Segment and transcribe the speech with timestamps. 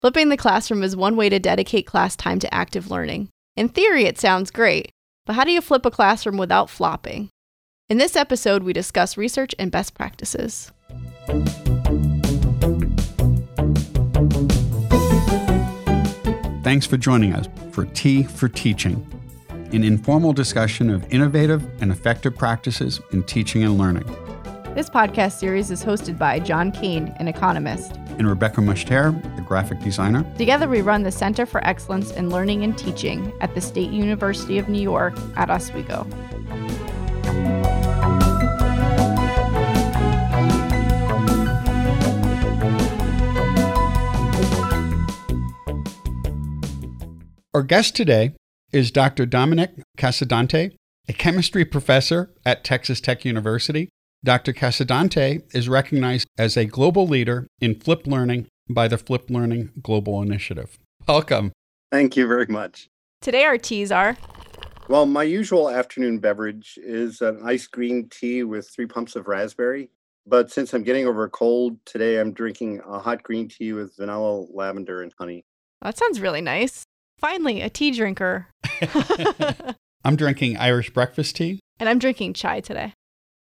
[0.00, 3.28] Flipping the classroom is one way to dedicate class time to active learning.
[3.54, 4.92] In theory, it sounds great,
[5.26, 7.28] but how do you flip a classroom without flopping?
[7.90, 10.72] In this episode, we discuss research and best practices.
[16.62, 19.06] Thanks for joining us for Tea for Teaching,
[19.50, 24.08] an informal discussion of innovative and effective practices in teaching and learning.
[24.72, 29.80] This podcast series is hosted by John Kane, an economist, and Rebecca Mushtare, a graphic
[29.80, 30.24] designer.
[30.38, 34.58] Together, we run the Center for Excellence in Learning and Teaching at the State University
[34.58, 36.06] of New York at Oswego.
[47.52, 48.36] Our guest today
[48.72, 49.26] is Dr.
[49.26, 50.76] Dominic Casadonte,
[51.08, 53.88] a chemistry professor at Texas Tech University.
[54.22, 54.52] Dr.
[54.52, 60.20] Casadonte is recognized as a global leader in flipped learning by the Flip Learning Global
[60.20, 60.78] Initiative.
[61.08, 61.52] Welcome.
[61.90, 62.88] Thank you very much.
[63.22, 64.16] Today, our teas are
[64.90, 69.88] well, my usual afternoon beverage is an iced green tea with three pumps of raspberry.
[70.26, 73.96] But since I'm getting over a cold today, I'm drinking a hot green tea with
[73.96, 75.44] vanilla, lavender, and honey.
[75.80, 76.82] That sounds really nice.
[77.18, 78.48] Finally, a tea drinker.
[80.04, 81.60] I'm drinking Irish breakfast tea.
[81.78, 82.92] And I'm drinking chai today.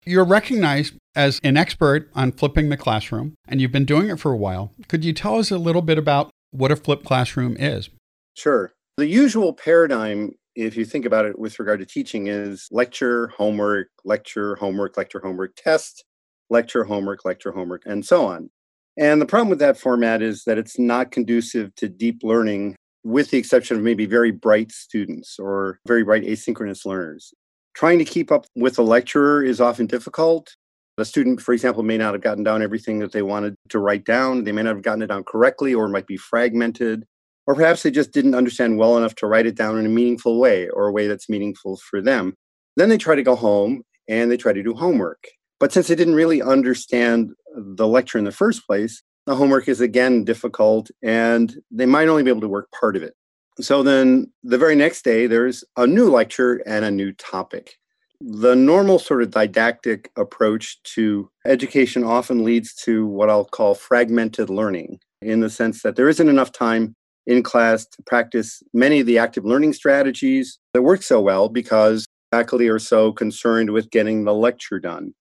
[0.09, 4.33] You're recognized as an expert on flipping the classroom, and you've been doing it for
[4.33, 4.73] a while.
[4.89, 7.91] Could you tell us a little bit about what a flipped classroom is?
[8.33, 8.73] Sure.
[8.97, 13.89] The usual paradigm, if you think about it with regard to teaching, is lecture, homework,
[14.03, 16.07] lecture, homework, lecture, homework, test,
[16.49, 18.49] lecture, homework, lecture, homework, and so on.
[18.97, 23.31] And the problem with that format is that it's not conducive to deep learning with
[23.31, 27.35] the exception of maybe very bright students or very bright asynchronous learners.
[27.79, 30.57] Trying to keep up with a lecturer is often difficult.
[30.97, 34.05] The student, for example, may not have gotten down everything that they wanted to write
[34.05, 34.43] down.
[34.43, 37.05] They may not have gotten it down correctly or might be fragmented.
[37.47, 40.41] Or perhaps they just didn't understand well enough to write it down in a meaningful
[40.41, 42.35] way or a way that's meaningful for them.
[42.75, 45.29] Then they try to go home and they try to do homework.
[45.61, 49.81] But since they didn't really understand the lecture in the first place, the homework is
[49.81, 53.15] again difficult and they might only be able to work part of it.
[53.61, 57.77] So then the very next day, there's a new lecture and a new topic.
[58.21, 64.51] The normal sort of didactic approach to education often leads to what I'll call fragmented
[64.51, 66.95] learning, in the sense that there isn't enough time
[67.27, 72.07] in class to practice many of the active learning strategies that work so well because
[72.31, 75.15] faculty are so concerned with getting the lecture done.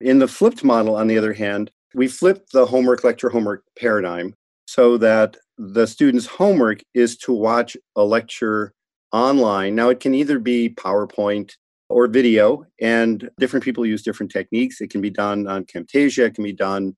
[0.00, 4.34] In the flipped model, on the other hand, we flipped the homework lecture homework paradigm
[4.70, 8.72] so that the student's homework is to watch a lecture
[9.10, 9.74] online.
[9.74, 11.54] Now, it can either be PowerPoint
[11.88, 14.80] or video, and different people use different techniques.
[14.80, 16.94] It can be done on Camtasia, it can be done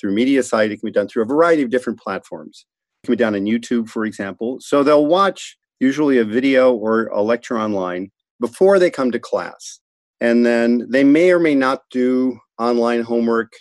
[0.00, 2.64] through MediaSite, it can be done through a variety of different platforms.
[3.02, 4.56] It can be done on YouTube, for example.
[4.60, 8.10] So they'll watch usually a video or a lecture online
[8.40, 9.80] before they come to class.
[10.22, 13.52] And then they may or may not do online homework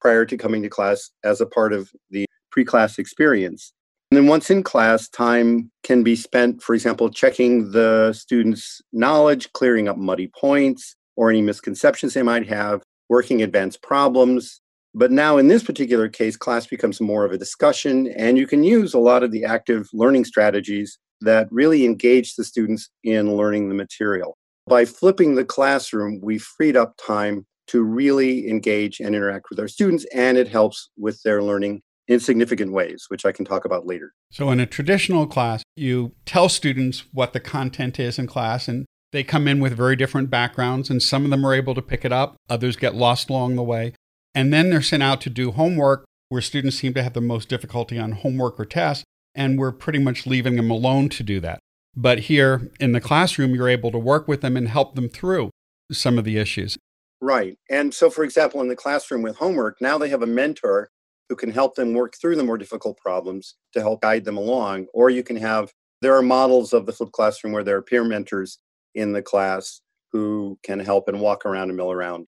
[0.00, 2.27] prior to coming to class as a part of the
[2.58, 3.72] pre class experience.
[4.10, 9.52] And then once in class, time can be spent, for example, checking the students' knowledge,
[9.52, 14.60] clearing up muddy points or any misconceptions they might have, working advanced problems.
[14.92, 18.64] But now, in this particular case, class becomes more of a discussion, and you can
[18.64, 23.68] use a lot of the active learning strategies that really engage the students in learning
[23.68, 24.36] the material.
[24.66, 29.68] By flipping the classroom, we freed up time to really engage and interact with our
[29.68, 33.86] students, and it helps with their learning in significant ways, which I can talk about
[33.86, 34.12] later.
[34.30, 38.86] So, in a traditional class, you tell students what the content is in class, and
[39.12, 42.04] they come in with very different backgrounds, and some of them are able to pick
[42.04, 43.92] it up, others get lost along the way.
[44.34, 47.48] And then they're sent out to do homework, where students seem to have the most
[47.48, 49.04] difficulty on homework or tests,
[49.34, 51.60] and we're pretty much leaving them alone to do that.
[51.94, 55.50] But here in the classroom, you're able to work with them and help them through
[55.90, 56.78] some of the issues.
[57.20, 57.58] Right.
[57.68, 60.90] And so, for example, in the classroom with homework, now they have a mentor
[61.28, 64.86] who can help them work through the more difficult problems to help guide them along.
[64.94, 68.04] Or you can have, there are models of the flipped classroom where there are peer
[68.04, 68.58] mentors
[68.94, 69.80] in the class
[70.12, 72.26] who can help and walk around and mill around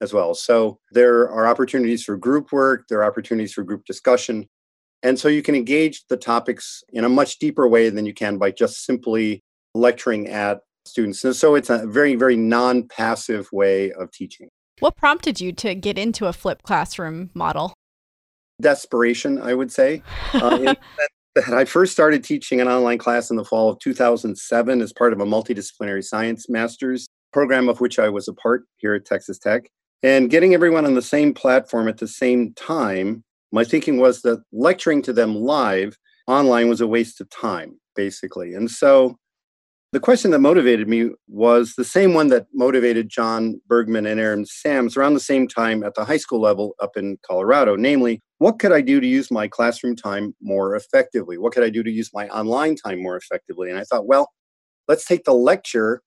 [0.00, 0.34] as well.
[0.34, 4.46] So there are opportunities for group work, there are opportunities for group discussion.
[5.02, 8.38] And so you can engage the topics in a much deeper way than you can
[8.38, 9.42] by just simply
[9.74, 11.24] lecturing at students.
[11.24, 14.48] And so it's a very, very non passive way of teaching.
[14.80, 17.74] What prompted you to get into a flipped classroom model?
[18.60, 20.02] Desperation, I would say.
[20.34, 20.74] Uh,
[21.34, 25.12] that I first started teaching an online class in the fall of 2007 as part
[25.12, 29.38] of a multidisciplinary science master's program of which I was a part here at Texas
[29.38, 29.70] Tech.
[30.02, 33.22] And getting everyone on the same platform at the same time,
[33.52, 35.96] my thinking was that lecturing to them live
[36.26, 38.54] online was a waste of time, basically.
[38.54, 39.16] And so
[39.92, 44.46] the question that motivated me was the same one that motivated Jon Bergmann and Aaron
[44.46, 47.76] Sams around the same time at the high school level up in Colorado.
[47.76, 51.36] Namely, what could I do to use my classroom time more effectively?
[51.36, 53.68] What could I do to use my online time more effectively?
[53.68, 54.30] And I thought, well,
[54.88, 56.00] let's take the lecture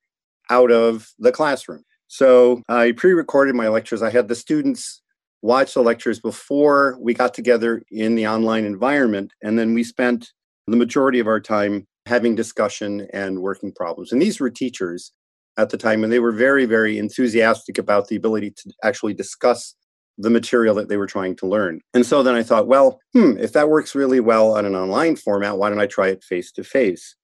[0.50, 1.84] out of the classroom.
[2.08, 4.02] So I pre recorded my lectures.
[4.02, 5.04] I had the students
[5.44, 9.32] watch the lectures before we got together in the online environment.
[9.44, 10.32] And then we spent
[10.66, 14.12] the majority of our time having discussion and working problems.
[14.12, 15.12] And these were teachers
[15.60, 19.76] at the time, and they were very, very enthusiastic about the ability to actually discuss
[20.18, 21.82] the material that they were trying to learn.
[21.94, 25.16] And so then I thought, well, hmm, if that works really well on an online
[25.16, 27.16] format, why don't I try it face to face?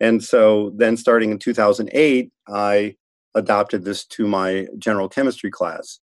[0.00, 2.94] And so then starting in 2008, I
[3.34, 6.00] adopted this to my general chemistry class.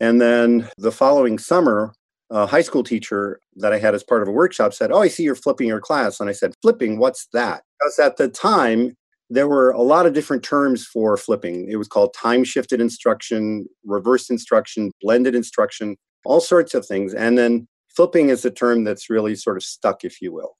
[0.00, 1.92] And then the following summer,
[2.30, 5.08] a high school teacher that I had as part of a workshop said, Oh, I
[5.08, 6.20] see you're flipping your class.
[6.20, 7.62] And I said, Flipping, what's that?
[7.78, 8.96] Because at the time,
[9.30, 11.70] there were a lot of different terms for flipping.
[11.70, 17.14] It was called time shifted instruction, reverse instruction, blended instruction, all sorts of things.
[17.14, 20.56] And then flipping is a term that's really sort of stuck, if you will.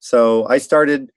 [0.00, 1.10] So I started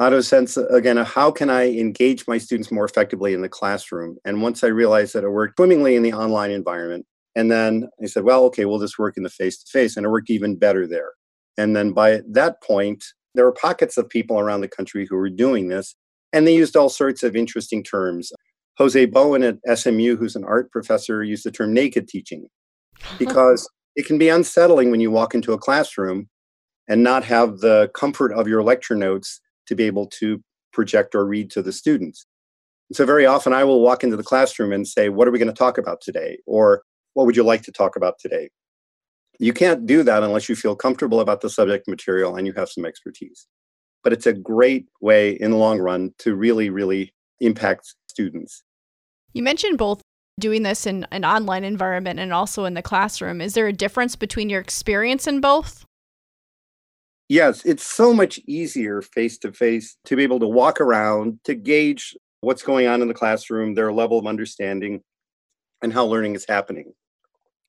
[0.00, 4.16] out of sense, again, how can I engage my students more effectively in the classroom?
[4.24, 7.06] And once I realized that it worked swimmingly in the online environment,
[7.36, 9.96] and then I said, well, okay, we'll just work in the face to face.
[9.96, 11.12] And it worked even better there.
[11.56, 13.04] And then by that point,
[13.34, 15.94] there were pockets of people around the country who were doing this,
[16.34, 18.32] and they used all sorts of interesting terms.
[18.76, 22.48] Jose Bowen at SMU, who's an art professor, used the term naked teaching
[23.18, 26.28] because it can be unsettling when you walk into a classroom
[26.88, 30.42] and not have the comfort of your lecture notes to be able to
[30.72, 32.26] project or read to the students.
[32.92, 35.46] So, very often I will walk into the classroom and say, What are we going
[35.48, 36.38] to talk about today?
[36.46, 36.82] Or
[37.14, 38.50] what would you like to talk about today?
[39.38, 42.68] You can't do that unless you feel comfortable about the subject material and you have
[42.68, 43.46] some expertise.
[44.04, 48.62] But it's a great way in the long run to really, really impact students.
[49.32, 50.02] You mentioned both
[50.38, 53.40] doing this in an online environment and also in the classroom.
[53.40, 55.84] Is there a difference between your experience in both?
[57.28, 61.54] Yes, it's so much easier face to face to be able to walk around, to
[61.54, 65.02] gauge what's going on in the classroom, their level of understanding,
[65.82, 66.92] and how learning is happening.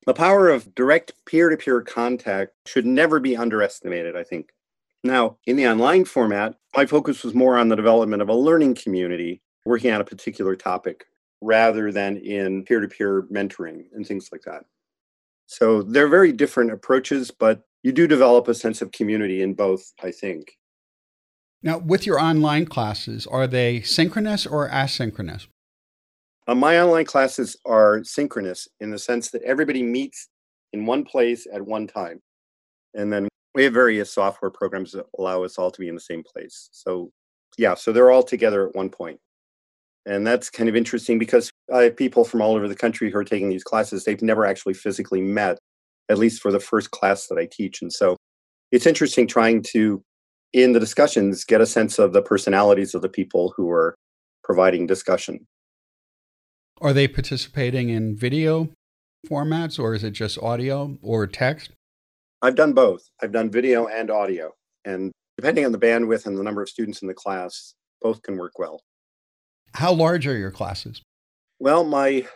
[0.06, 4.50] The power of direct peer to peer contact should never be underestimated, I think.
[5.06, 8.74] Now, in the online format, my focus was more on the development of a learning
[8.74, 11.06] community working on a particular topic
[11.42, 14.66] rather than in peer to peer mentoring and things like that.
[15.46, 19.94] So they're very different approaches, but you do develop a sense of community in both,
[20.02, 20.54] I think.
[21.62, 25.46] Now, with your online classes, are they synchronous or asynchronous?
[26.48, 30.30] Uh, my online classes are synchronous in the sense that everybody meets
[30.74, 32.24] in one place at one time.
[32.96, 36.02] And then we have various software programs that allow us all to be in the
[36.02, 36.70] same place.
[36.74, 37.12] So,
[37.58, 39.20] yeah, so they're all together at one point.
[40.06, 43.18] And that's kind of interesting because I have people from all over the country who
[43.18, 44.04] are taking these classes.
[44.04, 45.58] They've never actually physically met,
[46.10, 47.82] at least for the first class that I teach.
[47.82, 48.18] And so
[48.72, 50.04] it's interesting trying to,
[50.54, 53.96] in the discussions, get a sense of the personalities of the people who are
[54.44, 55.48] providing discussion.
[56.82, 58.70] Are they participating in video
[59.28, 61.72] formats or is it just audio or text?
[62.46, 63.10] I've done both.
[63.22, 64.52] I've done video and audio.
[64.86, 68.38] And depending on the bandwidth and the number of students in the class, both can
[68.38, 68.82] work well.
[69.74, 71.02] How large are your classes?
[71.60, 72.28] Well, my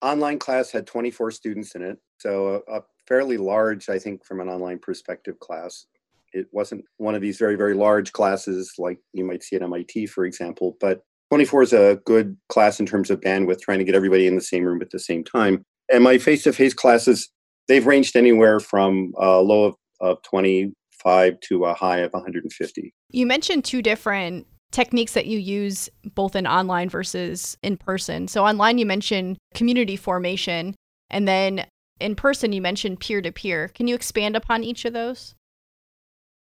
[0.00, 1.98] online class had 24 students in it.
[2.18, 5.86] So a, a fairly large, I think, from an online perspective class.
[6.32, 10.06] It wasn't one of these very, very large classes like you might see at MIT,
[10.06, 13.94] for example, but 24 is a good class in terms of bandwidth, trying to get
[13.94, 15.64] everybody in the same room at the same time.
[15.92, 17.28] And my face to face classes,
[17.68, 22.94] they've ranged anywhere from a low of, of 25 to a high of 150.
[23.10, 28.28] You mentioned two different techniques that you use both in online versus in person.
[28.28, 30.74] So, online, you mentioned community formation,
[31.10, 31.66] and then
[32.00, 33.68] in person, you mentioned peer to peer.
[33.68, 35.34] Can you expand upon each of those?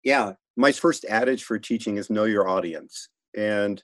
[0.03, 0.33] Yeah.
[0.57, 3.09] My first adage for teaching is know your audience.
[3.37, 3.83] And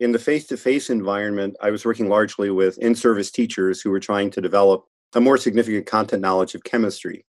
[0.00, 3.90] in the face to face environment, I was working largely with in service teachers who
[3.90, 7.24] were trying to develop a more significant content knowledge of chemistry.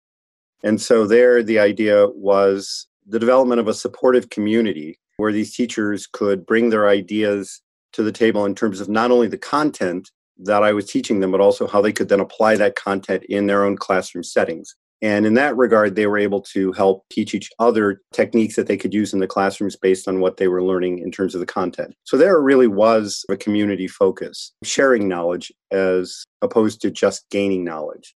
[0.62, 6.06] And so, there, the idea was the development of a supportive community where these teachers
[6.06, 10.62] could bring their ideas to the table in terms of not only the content that
[10.62, 13.64] I was teaching them, but also how they could then apply that content in their
[13.64, 14.74] own classroom settings.
[15.02, 18.78] And in that regard, they were able to help teach each other techniques that they
[18.78, 21.46] could use in the classrooms based on what they were learning in terms of the
[21.46, 21.94] content.
[22.04, 28.14] So there really was a community focus, sharing knowledge as opposed to just gaining knowledge.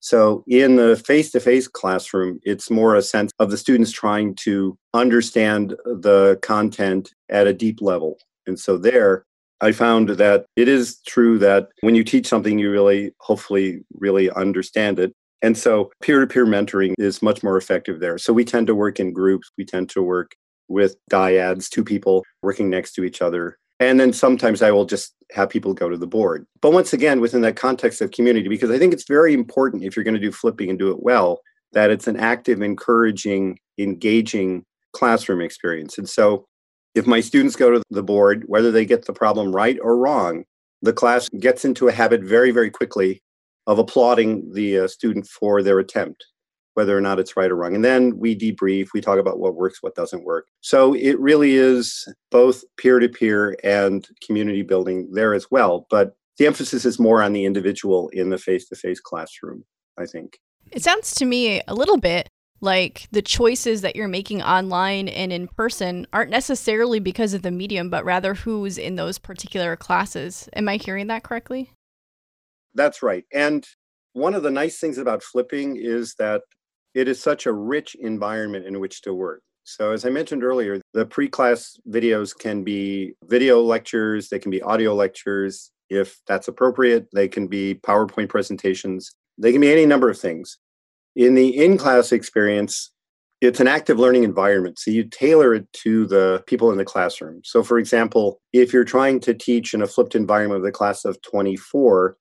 [0.00, 4.34] So in the face to face classroom, it's more a sense of the students trying
[4.36, 8.18] to understand the content at a deep level.
[8.46, 9.24] And so there,
[9.60, 14.28] I found that it is true that when you teach something, you really, hopefully, really
[14.30, 15.14] understand it.
[15.42, 18.16] And so peer to peer mentoring is much more effective there.
[18.16, 20.36] So we tend to work in groups, we tend to work
[20.68, 23.58] with dyads, two people working next to each other.
[23.80, 26.46] And then sometimes I will just have people go to the board.
[26.60, 29.96] But once again, within that context of community, because I think it's very important if
[29.96, 31.40] you're going to do flipping and do it well,
[31.72, 35.98] that it's an active, encouraging, engaging classroom experience.
[35.98, 36.44] And so
[36.94, 40.44] if my students go to the board, whether they get the problem right or wrong,
[40.82, 43.20] the class gets into a habit very, very quickly
[43.66, 46.24] of applauding the uh, student for their attempt,
[46.74, 47.74] whether or not it's right or wrong.
[47.74, 50.46] And then we debrief, we talk about what works, what doesn't work.
[50.60, 55.86] So it really is both peer to peer and community building there as well.
[55.90, 59.64] But the emphasis is more on the individual in the face to face classroom,
[59.98, 60.38] I think.
[60.70, 62.28] It sounds to me a little bit
[62.62, 67.50] like the choices that you're making online and in person aren't necessarily because of the
[67.50, 70.48] medium, but rather who's in those particular classes.
[70.54, 71.70] Am I hearing that correctly?
[72.74, 73.24] That's right.
[73.32, 73.66] And
[74.12, 76.42] one of the nice things about flipping is that
[76.94, 79.42] it is such a rich environment in which to work.
[79.64, 84.50] So, as I mentioned earlier, the pre class videos can be video lectures, they can
[84.50, 89.86] be audio lectures if that's appropriate, they can be PowerPoint presentations, they can be any
[89.86, 90.58] number of things.
[91.14, 92.90] In the in class experience,
[93.40, 94.78] it's an active learning environment.
[94.78, 97.42] So you tailor it to the people in the classroom.
[97.44, 101.04] So, for example, if you're trying to teach in a flipped environment with a class
[101.04, 102.16] of 24,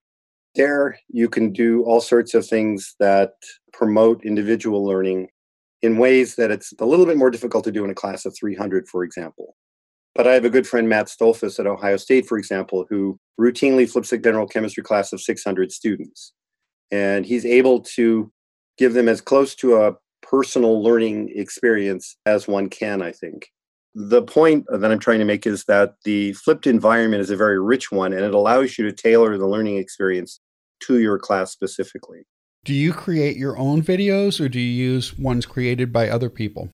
[0.56, 3.34] there you can do all sorts of things that
[3.74, 5.30] promote individual learning
[5.82, 8.36] in ways that it's a little bit more difficult to do in a class of
[8.38, 9.56] 300, for example.
[10.14, 13.90] But I have a good friend, Matt Stoltzfus at Ohio State, for example, who routinely
[13.90, 16.34] flips a general chemistry class of 600 students.
[16.92, 18.32] And he's able to
[18.78, 23.48] give them as close to a personal learning experience as one can, I think.
[23.94, 27.60] The point that I'm trying to make is that the flipped environment is a very
[27.60, 30.40] rich one and it allows you to tailor the learning experience
[30.84, 32.26] to your class specifically.
[32.64, 36.70] Do you create your own videos or do you use ones created by other people?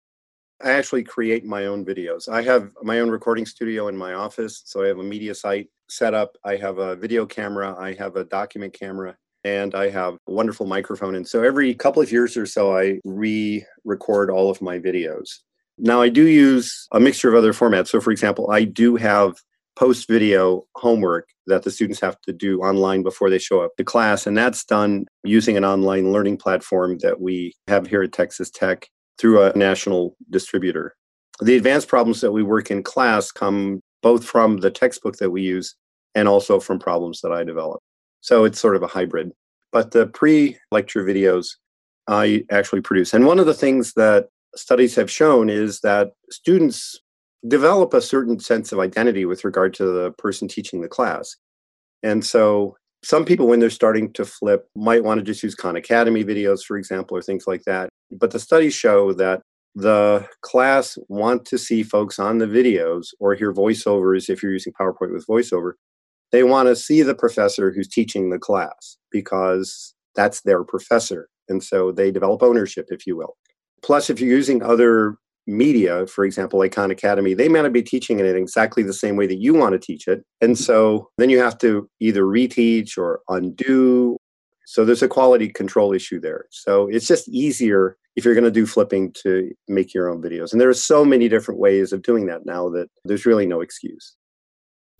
[0.62, 2.28] I actually create my own videos.
[2.28, 4.64] I have my own recording studio in my office.
[4.66, 6.36] So I have a MediaSite set up.
[6.44, 7.76] I have a video camera.
[7.78, 11.16] I have a document camera and I have a wonderful microphone.
[11.16, 15.40] And so every couple of years or so, I re record all of my videos.
[15.78, 17.90] Now, I do use a mixture of other formats.
[17.90, 19.36] So, for example, I do have
[19.78, 23.84] post video homework that the students have to do online before they show up to
[23.84, 24.26] class.
[24.26, 28.88] And that's done using an online learning platform that we have here at Texas Tech
[29.20, 30.96] through a national distributor.
[31.42, 35.44] The advanced problems that we work in class come both from the textbook that we
[35.44, 35.76] use
[36.16, 37.82] and also from problems that I develop.
[38.22, 39.32] So it's sort of a hybrid.
[39.72, 41.50] But the pre lecture videos
[42.08, 43.14] I actually produce.
[43.14, 47.00] And one of the things that studies have shown is that students
[47.48, 51.36] develop a certain sense of identity with regard to the person teaching the class.
[52.04, 55.76] And so some people, when they're starting to flip, might want to just use Khan
[55.76, 57.90] Academy videos, for example, or things like that.
[58.12, 59.42] But the studies show that
[59.76, 64.74] the class want to see folks on the videos or hear voiceovers if you're using
[64.74, 65.74] PowerPoint with voiceover
[66.32, 71.30] they want to see the professor who's teaching the class because that's their professor.
[71.48, 73.38] And so they develop ownership, if you will.
[73.84, 75.18] Plus, if you're using other
[75.48, 78.94] media, for example, like Khan Academy, they may not be teaching it in exactly the
[78.94, 80.24] same way that you want to teach it.
[80.42, 80.64] And mm-hmm.
[80.64, 84.18] so then you have to either reteach or undo.
[84.66, 86.46] So there's a quality control issue there.
[86.52, 90.52] So it's just easier if you're going to do flipping to make your own videos.
[90.52, 93.62] And there are so many different ways of doing that now that there's really no
[93.62, 94.16] excuse.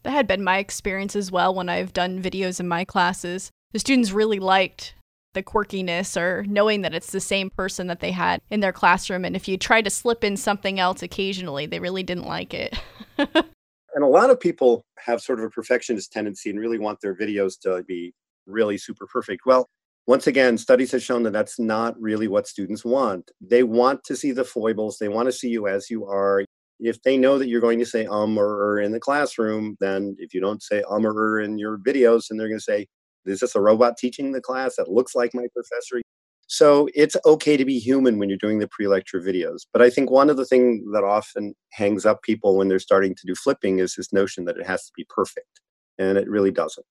[0.04, 3.52] That had been my experience as well when I've done videos in my classes.
[3.74, 4.94] The students really liked
[5.38, 9.24] the quirkiness or knowing that it's the same person that they had in their classroom.
[9.24, 12.77] And if you try to slip in something else occasionally, they really didn't like it.
[13.17, 17.15] and a lot of people have sort of a perfectionist tendency and really want their
[17.15, 18.13] videos to be
[18.48, 19.46] really super perfect.
[19.46, 19.67] Well,
[20.08, 23.29] once again, studies have shown that that's not really what students want.
[23.39, 26.44] They want to see the foibles, they want to see you as you are
[26.79, 30.15] if they know that you're going to say um or er in the classroom, then
[30.20, 32.88] if you don't say um or er in your videos, then they're going to say,
[33.28, 36.02] is this a robot teaching the class that looks like my professor?
[36.48, 39.66] So it's okay to be human when you're doing the pre-lecture videos.
[39.74, 43.16] But I think one of the things that often hangs up people when they're starting
[43.16, 45.60] to do flipping is this notion that it has to be perfect.
[45.98, 46.86] And it really doesn't.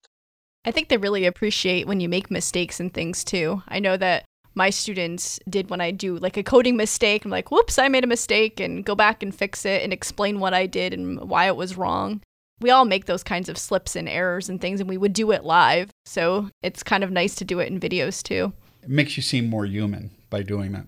[0.67, 3.63] I think they really appreciate when you make mistakes and things too.
[3.69, 4.25] I know that
[4.57, 7.25] my students did when I do like a coding mistake.
[7.25, 10.41] I'm like, whoops, I made a mistake, and go back and fix it and explain
[10.41, 12.21] what I did and why it was wrong.
[12.61, 15.31] We all make those kinds of slips and errors and things, and we would do
[15.31, 15.91] it live.
[16.07, 18.53] So it's kind of nice to do it in videos too.
[18.83, 20.87] It makes you seem more human by doing that.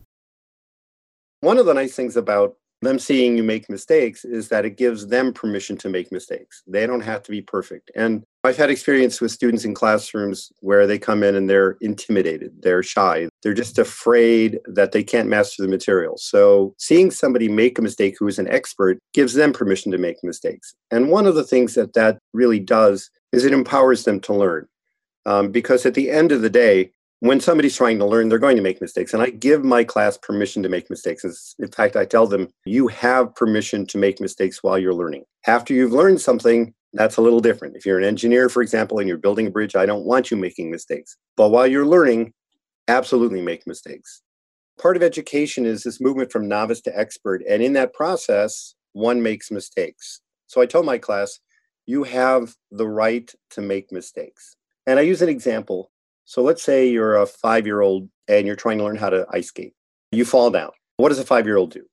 [1.41, 5.07] One of the nice things about them seeing you make mistakes is that it gives
[5.07, 6.63] them permission to make mistakes.
[6.67, 7.91] They don't have to be perfect.
[7.95, 12.51] And I've had experience with students in classrooms where they come in and they're intimidated,
[12.63, 16.17] they're shy, they're just afraid that they can't master the material.
[16.17, 20.25] So seeing somebody make a mistake who is an expert gives them permission to make
[20.25, 20.75] mistakes.
[20.91, 24.67] And one of the things that that really does is it empowers them to learn.
[25.27, 26.91] Um, because at the end of the day,
[27.21, 29.13] when somebody's trying to learn, they're going to make mistakes.
[29.13, 31.55] And I give my class permission to make mistakes.
[31.59, 35.25] In fact, I tell them, you have permission to make mistakes while you're learning.
[35.47, 37.77] After you've learned something, that's a little different.
[37.77, 40.37] If you're an engineer, for example, and you're building a bridge, I don't want you
[40.37, 41.17] making mistakes.
[41.37, 42.33] But while you're learning,
[42.89, 44.23] absolutely make mistakes.
[44.81, 47.43] Part of education is this movement from novice to expert.
[47.49, 50.21] And in that process, one makes mistakes.
[50.47, 51.41] So I told my class,
[51.87, 54.57] you have the right to make mistakes.
[54.87, 55.91] And I use an example
[56.29, 59.27] so let's say you're a five year old and you're trying to learn how to
[59.33, 59.73] ice skate.
[60.13, 60.73] You fall down.
[60.99, 61.87] What does a five year old do?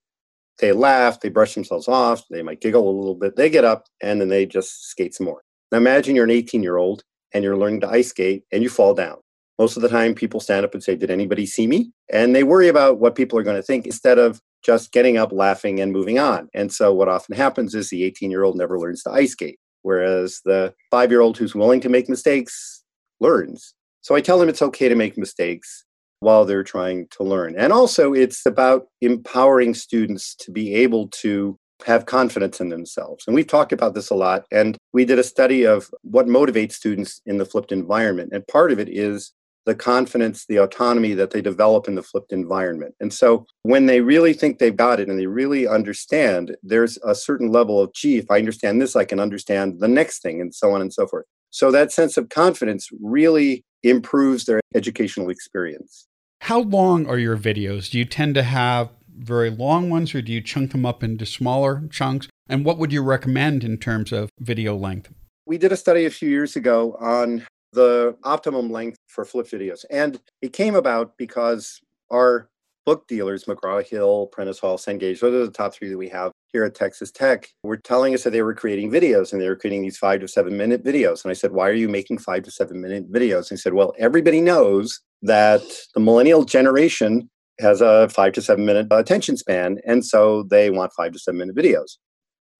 [0.60, 3.88] They laugh, they brush themselves off, they might giggle a little bit, they get up
[4.02, 5.42] and then they just skate some more.
[5.72, 8.70] Now imagine you're an 18 year old and you're learning to ice skate and you
[8.70, 9.18] fall down.
[9.58, 11.92] Most of the time, people stand up and say, Did anybody see me?
[12.12, 15.32] And they worry about what people are going to think instead of just getting up,
[15.32, 16.50] laughing, and moving on.
[16.54, 19.58] And so, what often happens is the 18 year old never learns to ice skate,
[19.82, 22.84] whereas the five year old who's willing to make mistakes
[23.22, 23.74] learns.
[24.02, 25.85] So I tell them it's okay to make mistakes
[26.26, 27.56] while they're trying to learn.
[27.56, 31.56] And also, it's about empowering students to be able to
[31.86, 33.26] have confidence in themselves.
[33.28, 34.46] And we've talked about this a lot.
[34.52, 38.32] And we did a study of what motivates students in the flipped environment.
[38.34, 39.34] And part of it is
[39.68, 42.96] the confidence, the autonomy that they develop in the flipped environment.
[43.00, 47.14] And so when they really think they've got it and they really understand, there's a
[47.14, 50.56] certain level of, gee, if I understand this, I can understand the next thing, and
[50.56, 51.26] so on and so forth.
[51.52, 56.08] So that sense of confidence really improves their educational experience.
[56.46, 57.90] How long are your videos?
[57.90, 61.26] Do you tend to have very long ones or do you chunk them up into
[61.26, 62.28] smaller chunks?
[62.48, 65.12] And what would you recommend in terms of video length?
[65.48, 69.86] We did a study a few years ago on the optimum length for flip videos.
[69.90, 72.48] And it came about because our
[72.86, 76.32] book dealers, McGraw Hill, Prentice Hall, Cengage, those are the top three that we have
[76.56, 79.58] here at Texas Tech, were telling us that they were creating videos and they were
[79.58, 81.22] creating these five to seven minute videos.
[81.24, 83.50] And I said, Why are you making five to seven minute videos?
[83.50, 85.62] And he said, Well, everybody knows that
[85.94, 89.80] the millennial generation has a five to seven minute attention span.
[89.86, 91.98] And so they want five to seven minute videos.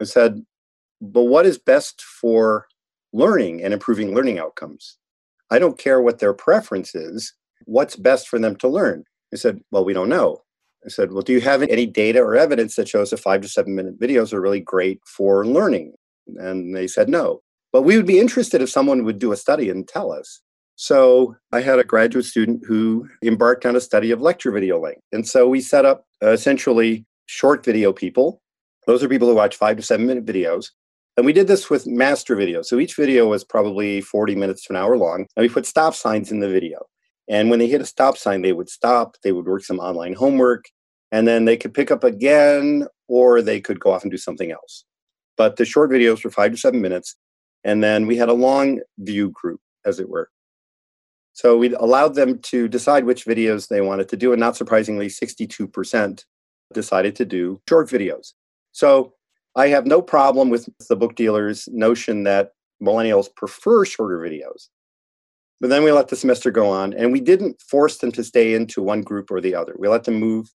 [0.02, 0.42] I said,
[1.00, 2.68] But what is best for
[3.14, 4.98] learning and improving learning outcomes?
[5.50, 7.34] I don't care what their preference is.
[7.64, 9.06] What's best for them to learn?
[9.34, 10.42] I said, Well, we don't know.
[10.86, 13.50] I said, Well, do you have any data or evidence that shows that five to
[13.50, 15.94] seven minute videos are really great for learning?
[16.38, 17.42] And they said, No.
[17.72, 20.42] But we would be interested if someone would do a study and tell us.
[20.76, 25.02] So I had a graduate student who embarked on a study of lecture video length.
[25.12, 28.42] And so we set up uh, essentially short video people.
[28.86, 30.68] Those are people who watch five to seven minute videos.
[31.18, 32.66] And we did this with master videos.
[32.66, 35.26] So each video was probably 40 minutes to an hour long.
[35.36, 36.86] And we put stop signs in the video.
[37.30, 40.14] And when they hit a stop sign, they would stop, they would work some online
[40.14, 40.66] homework,
[41.16, 44.52] and then they could pick up again, or they could go off and do something
[44.52, 44.84] else.
[45.38, 47.16] But the short videos were five to seven minutes.
[47.64, 50.30] And then we had a long view group, as it were.
[51.32, 54.34] So we allowed them to decide which videos they wanted to do.
[54.34, 56.26] And not surprisingly, 62%
[56.74, 58.34] decided to do short videos.
[58.74, 59.14] So
[59.56, 62.52] I have no problem with the book dealer's notion that
[62.84, 64.68] millennials prefer shorter videos.
[65.62, 68.54] But then we let the semester go on and we didn't force them to stay
[68.54, 69.78] into one group or the other.
[69.80, 70.52] We let them move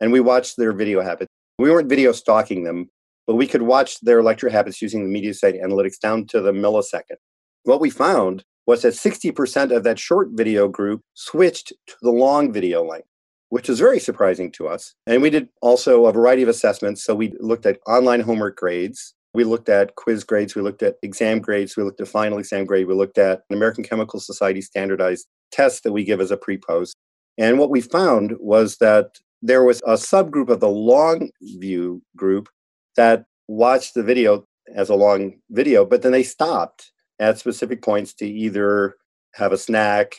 [0.00, 1.30] and we watched their video habits.
[1.58, 2.90] We weren't video stalking them,
[3.26, 7.16] but we could watch their lecture habits using the MediaSite analytics down to the millisecond.
[7.64, 12.52] What we found was that 60% of that short video group switched to the long
[12.52, 13.08] video length,
[13.48, 14.94] which is very surprising to us.
[15.06, 17.02] And we did also a variety of assessments.
[17.02, 20.96] So we looked at online homework grades, we looked at quiz grades, we looked at
[21.02, 24.60] exam grades, we looked at final exam grade, we looked at an American Chemical Society
[24.60, 26.94] standardized test that we give as a pre-post.
[27.36, 32.48] And what we found was that there was a subgroup of the long view group
[32.96, 38.14] that watched the video as a long video, but then they stopped at specific points
[38.14, 38.94] to either
[39.34, 40.14] have a snack,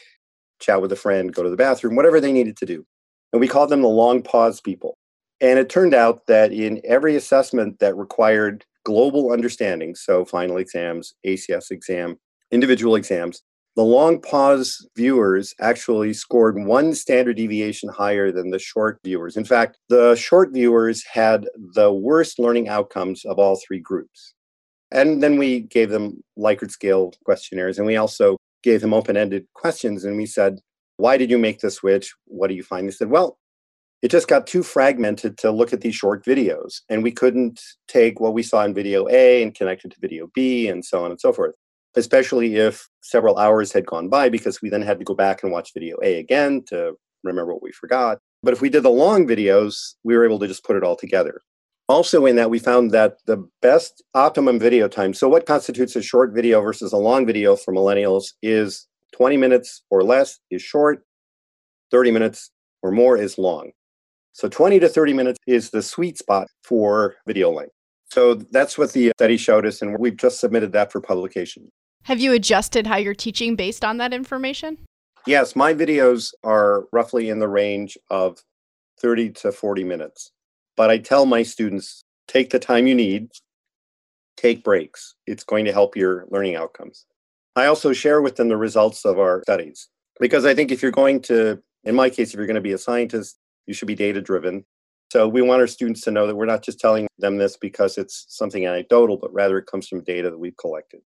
[0.60, 2.86] chat with a friend, go to the bathroom, whatever they needed to do.
[3.32, 4.98] And we called them the long pause people.
[5.42, 11.14] And it turned out that in every assessment that required global understanding, so final exams,
[11.26, 12.18] ACS exam,
[12.52, 13.44] individual exams,
[13.80, 19.38] the long pause viewers actually scored one standard deviation higher than the short viewers.
[19.38, 24.34] In fact, the short viewers had the worst learning outcomes of all three groups.
[24.92, 29.48] And then we gave them Likert scale questionnaires, and we also gave them open ended
[29.54, 30.04] questions.
[30.04, 30.60] And we said,
[30.98, 32.14] Why did you make the switch?
[32.26, 32.86] What do you find?
[32.86, 33.38] They said, Well,
[34.02, 36.82] it just got too fragmented to look at these short videos.
[36.90, 40.28] And we couldn't take what we saw in video A and connect it to video
[40.36, 41.56] B and so on and so forth,
[42.00, 45.52] especially if several hours had gone by because we then had to go back and
[45.52, 48.18] watch video A again to remember what we forgot.
[48.42, 50.96] But if we did the long videos, we were able to just put it all
[50.96, 51.42] together.
[51.88, 56.04] Also, in that, we found that the best optimum video time, so what constitutes a
[56.04, 61.04] short video versus a long video for millennials, is 20 minutes or less is short,
[61.92, 62.52] 30 minutes
[62.84, 63.72] or more is long.
[64.34, 67.74] So 20 to 30 minutes is the sweet spot for video length.
[68.12, 71.72] So that's what the study showed us, and we've just submitted that for publication.
[72.10, 74.80] Have you adjusted how you're teaching based on that information?
[75.28, 78.44] Yes, my videos are roughly in the range of
[79.00, 80.32] 30 to 40 minutes.
[80.76, 83.30] But I tell my students take the time you need,
[84.38, 85.14] take breaks.
[85.28, 87.06] It's going to help your learning outcomes.
[87.56, 89.88] I also share with them the results of our studies
[90.20, 92.74] because I think if you're going to, in my case, if you're going to be
[92.74, 94.66] a scientist, you should be data driven.
[95.12, 98.00] So we want our students to know that we're not just telling them this because
[98.00, 101.02] it's something anecdotal, but rather it comes from data that we've collected.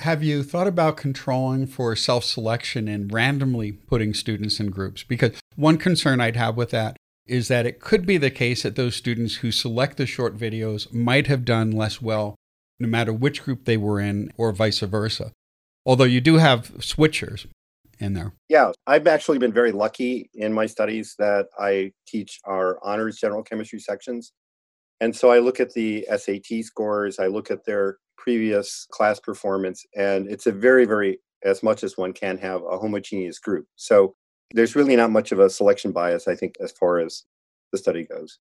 [0.00, 5.02] Have you thought about controlling for self selection and randomly putting students in groups?
[5.04, 8.76] Because one concern I'd have with that is that it could be the case that
[8.76, 12.34] those students who select the short videos might have done less well
[12.78, 15.32] no matter which group they were in or vice versa.
[15.86, 17.46] Although you do have switchers
[17.98, 18.32] in there.
[18.48, 23.42] Yeah, I've actually been very lucky in my studies that I teach our honors general
[23.42, 24.32] chemistry sections.
[25.00, 29.84] And so I look at the SAT scores, I look at their previous class performance,
[29.96, 33.66] and it's a very, very, as much as one can have, a homogeneous group.
[33.76, 34.14] So
[34.52, 37.24] there's really not much of a selection bias, I think, as far as
[37.72, 38.38] the study goes.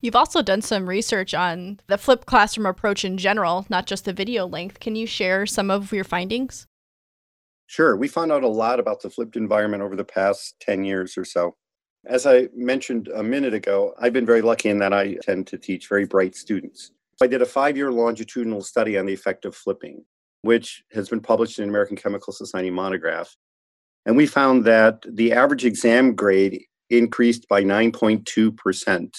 [0.00, 4.14] You've also done some research on the flipped classroom approach in general, not just the
[4.14, 4.80] video length.
[4.80, 6.66] Can you share some of your findings?
[7.66, 7.96] Sure.
[7.96, 11.24] We found out a lot about the flipped environment over the past 10 years or
[11.24, 11.56] so.
[12.06, 15.58] As I mentioned a minute ago, I've been very lucky in that I tend to
[15.58, 16.92] teach very bright students.
[17.22, 20.04] I did a five year longitudinal study on the effect of flipping,
[20.42, 23.36] which has been published in American Chemical Society monograph.
[24.06, 29.10] And we found that the average exam grade increased by 9.2%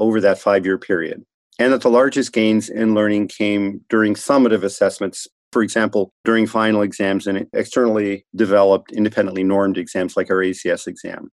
[0.00, 1.24] over that five year period.
[1.58, 6.82] And that the largest gains in learning came during summative assessments, for example, during final
[6.82, 11.30] exams and externally developed, independently normed exams like our ACS exam.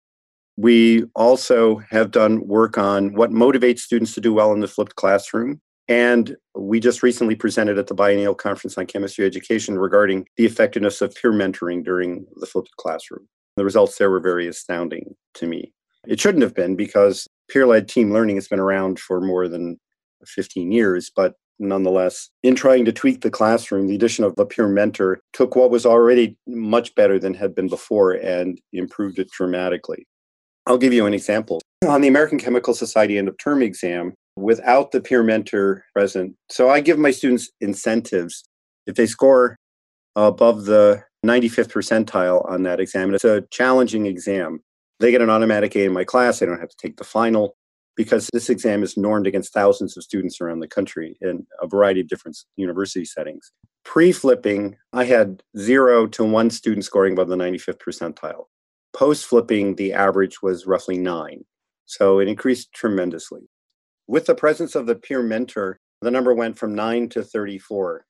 [0.58, 4.96] We also have done work on what motivates students to do well in the flipped
[4.96, 10.46] classroom and we just recently presented at the Biennial Conference on Chemistry Education regarding the
[10.46, 13.28] effectiveness of peer mentoring during the flipped classroom.
[13.58, 15.74] The results there were very astounding to me.
[16.08, 19.80] It shouldn't have been because peer led team learning has been around for more than
[20.26, 24.68] 15 years, but nonetheless, in trying to tweak the classroom, the addition of a peer
[24.68, 30.06] mentor took what was already much better than had been before and improved it dramatically.
[30.68, 31.62] I'll give you an example.
[31.88, 36.36] On the American Chemical Society end of term exam, without the peer mentor present.
[36.50, 38.44] So I give my students incentives.
[38.86, 39.58] If they score
[40.16, 44.62] above the 95th percentile on that exam, and it's a challenging exam,
[45.00, 46.40] they get an automatic A in my class.
[46.40, 47.56] They don't have to take the final
[47.96, 52.00] because this exam is normed against thousands of students around the country in a variety
[52.00, 53.52] of different university settings.
[53.84, 58.46] Pre flipping, I had zero to one student scoring above the 95th percentile.
[58.94, 61.44] Post flipping, the average was roughly nine.
[61.86, 63.50] So it increased tremendously.
[64.10, 68.06] With the presence of the peer mentor, the number went from 9 to 34.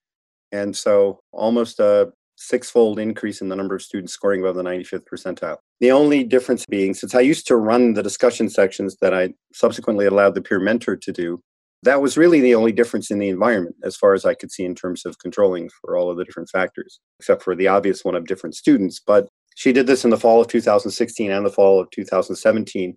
[0.54, 5.04] And so almost a six-fold increase in the number of students scoring above the 95th
[5.12, 5.58] percentile.
[5.82, 10.06] The only difference being, since I used to run the discussion sections that I subsequently
[10.06, 11.42] allowed the peer mentor to do,
[11.84, 14.64] that was really the only difference in the environment as far as I could see
[14.64, 18.16] in terms of controlling for all of the different factors, except for the obvious one
[18.16, 19.02] of different students.
[19.06, 22.96] But she did this in the fall of 2016 and the fall of 2017.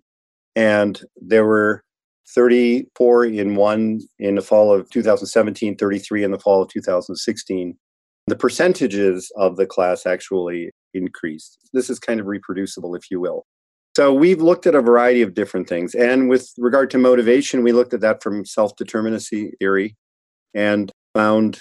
[0.55, 1.83] And there were
[2.29, 7.77] 34 in one in the fall of 2017, 33 in the fall of 2016.
[8.27, 11.57] The percentages of the class actually increased.
[11.73, 13.45] This is kind of reproducible, if you will.
[13.95, 15.93] So we've looked at a variety of different things.
[15.93, 19.95] And with regard to motivation, we looked at that from self determinacy theory
[20.53, 21.59] and found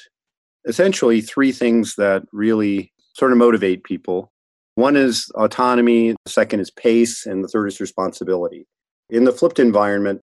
[0.67, 4.31] essentially three things that really sort of motivate people.
[4.77, 8.67] One is autonomy, the second is pace, and the third is responsibility.
[9.11, 10.23] In the flipped environment,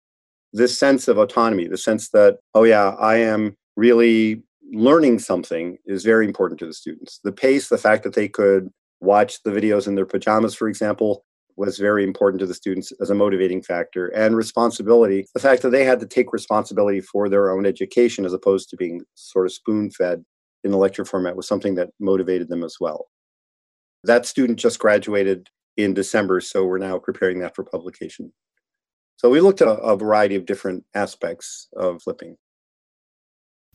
[0.53, 6.03] this sense of autonomy, the sense that, oh, yeah, I am really learning something is
[6.03, 7.19] very important to the students.
[7.23, 11.25] The pace, the fact that they could watch the videos in their pajamas, for example,
[11.57, 14.07] was very important to the students as a motivating factor.
[14.07, 18.33] And responsibility, the fact that they had to take responsibility for their own education as
[18.33, 20.23] opposed to being sort of spoon fed
[20.63, 23.07] in the lecture format was something that motivated them as well.
[24.03, 26.41] That student just graduated in December.
[26.41, 28.31] So we're now preparing that for publication.
[29.21, 32.37] So we looked at a, a variety of different aspects of flipping.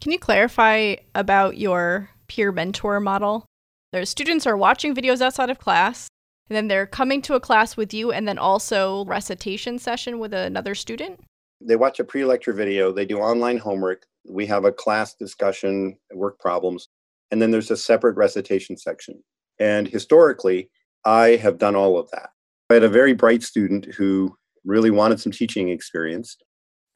[0.00, 3.46] Can you clarify about your peer mentor model?
[3.92, 6.09] Their students are watching videos outside of class,
[6.50, 10.35] and then they're coming to a class with you, and then also recitation session with
[10.35, 11.20] another student?
[11.61, 15.96] They watch a pre lecture video, they do online homework, we have a class discussion,
[16.12, 16.88] work problems,
[17.30, 19.22] and then there's a separate recitation section.
[19.61, 20.70] And historically,
[21.04, 22.30] I have done all of that.
[22.68, 26.37] I had a very bright student who really wanted some teaching experience.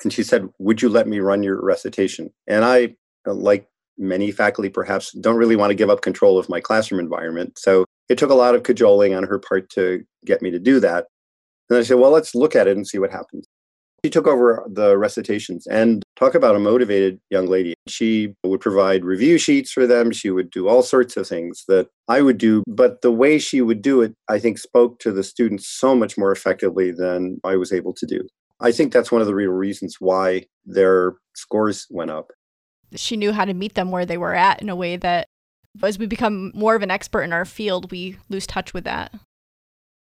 [0.03, 2.31] And she said, Would you let me run your recitation?
[2.47, 6.49] And I, uh, like many faculty perhaps, don't really want to give up control of
[6.49, 7.59] my classroom environment.
[7.59, 10.81] So it took a lot of cajoling on her part to get me to do
[10.81, 11.07] that.
[11.69, 13.47] And I said, Well, let's look at it and see what happens.
[14.05, 17.75] She took over the recitations and talk about a motivated young lady.
[17.87, 20.11] She would provide review sheets for them.
[20.11, 22.63] She would do all sorts of things that I would do.
[22.67, 26.17] But the way she would do it, I think, spoke to the students so much
[26.17, 28.27] more effectively than I was able to do.
[28.61, 32.31] I think that's one of the real reasons why their scores went up.
[32.95, 35.27] She knew how to meet them where they were at in a way that,
[35.83, 39.15] as we become more of an expert in our field, we lose touch with that.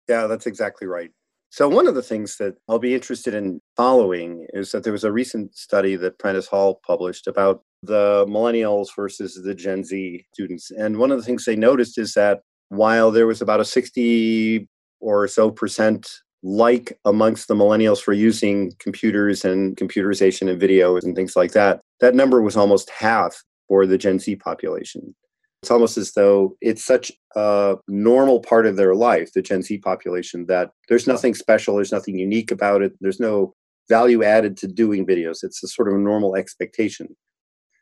[0.08, 1.10] Yeah, that's exactly right.
[1.50, 5.04] So, one of the things that I'll be interested in following is that there was
[5.04, 10.70] a recent study that Prentice Hall published about the millennials versus the Gen Z students.
[10.70, 14.68] And one of the things they noticed is that while there was about a 60
[15.00, 16.08] or so percent
[16.42, 21.80] like amongst the millennials for using computers and computerization and videos and things like that,
[22.00, 25.14] that number was almost half for the Gen Z population.
[25.62, 29.78] It's almost as though it's such a normal part of their life, the Gen Z
[29.78, 33.54] population, that there's nothing special, there's nothing unique about it, there's no
[33.88, 35.42] value added to doing videos.
[35.42, 37.08] It's a sort of a normal expectation.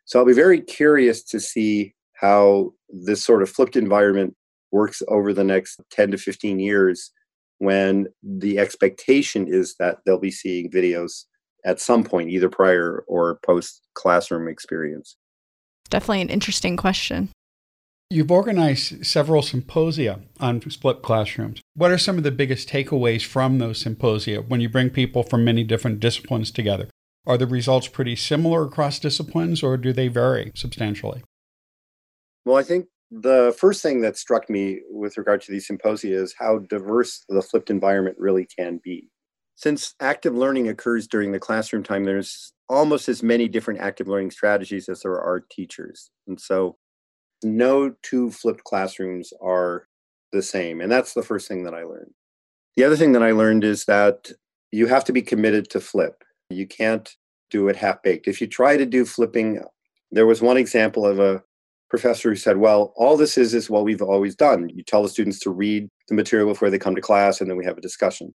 [0.05, 4.35] So I'll be very curious to see how this sort of flipped environment
[4.73, 7.11] works over the next 10 to 15 years
[7.59, 11.25] when the expectation is that they'll be seeing videos
[11.65, 15.17] at some point, either prior or post classroom experience.
[15.91, 17.29] Definitely an interesting question.
[18.09, 21.61] You've organized several symposia on split classrooms.
[21.75, 25.45] What are some of the biggest takeaways from those symposia when you bring people from
[25.45, 26.88] many different disciplines together?
[27.27, 31.25] Are the results pretty similar across disciplines or do they vary substantially?
[32.45, 36.37] Well, I think the first thing that struck me with regard to these symposia is
[36.38, 39.11] how diverse the flipped environment really can be.
[39.57, 44.31] Since active learning occurs during the classroom time, there's almost as many different active learning
[44.31, 46.11] strategies as there are teachers.
[46.29, 46.77] And so
[47.42, 49.87] no two flipped classrooms are
[50.33, 50.81] the same.
[50.81, 52.12] And that's the first thing that I learned.
[52.77, 54.31] The other thing that I learned is that
[54.70, 56.22] you have to be committed to flip.
[56.51, 57.14] You can't
[57.51, 58.29] do it half baked.
[58.29, 59.61] If you try to do flipping,
[60.11, 61.42] there was one example of a
[61.88, 64.68] professor who said, Well, all this is is what we've always done.
[64.68, 67.57] You tell the students to read the material before they come to class, and then
[67.57, 68.35] we have a discussion.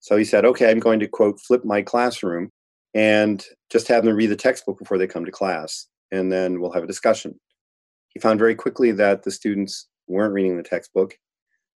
[0.00, 2.50] So he said, Okay, I'm going to quote, flip my classroom
[2.94, 6.72] and just have them read the textbook before they come to class, and then we'll
[6.72, 7.38] have a discussion
[8.18, 11.16] found very quickly that the students weren't reading the textbook.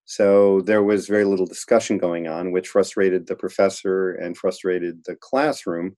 [0.06, 5.16] So there was very little discussion going on, which frustrated the professor and frustrated the
[5.16, 5.96] classroom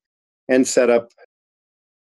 [0.50, 1.10] and set up